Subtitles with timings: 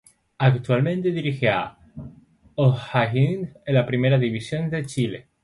[0.39, 1.77] Actualmente dirige a
[2.55, 5.27] O'Higgins de la Primera División de Chile.